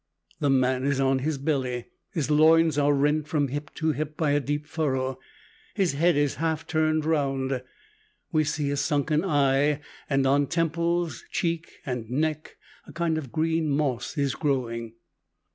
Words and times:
The 0.39 0.49
man 0.49 0.83
is 0.83 0.99
on 0.99 1.19
his 1.19 1.37
belly; 1.37 1.85
his 2.11 2.31
loins 2.31 2.75
are 2.79 2.91
rent 2.91 3.27
from 3.27 3.49
hip 3.49 3.71
to 3.75 3.91
hip 3.91 4.17
by 4.17 4.31
a 4.31 4.39
deep 4.39 4.65
furrow; 4.65 5.19
his 5.75 5.93
head 5.93 6.15
is 6.17 6.37
half 6.41 6.65
turned 6.65 7.05
round; 7.05 7.61
we 8.31 8.43
see 8.43 8.71
a 8.71 8.77
sunken 8.77 9.23
eye; 9.23 9.79
and 10.09 10.25
on 10.25 10.47
temples, 10.47 11.23
cheek 11.29 11.81
and 11.85 12.09
neck 12.09 12.57
a 12.87 12.91
kind 12.91 13.19
of 13.19 13.31
green 13.31 13.69
moss 13.69 14.17
is 14.17 14.33
growing. 14.33 14.93